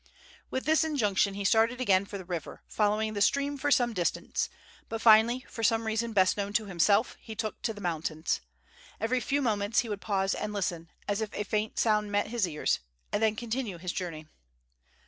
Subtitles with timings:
[0.49, 4.49] With this injunction he started again for the river, following the stream for some distance,
[4.89, 8.41] but finally, for some reason best known to himself, took to the mountains.
[8.99, 12.47] Every few moments he would pause and listen, as if a faint sound met his
[12.47, 12.79] ears,
[13.11, 14.25] and then continue his journey.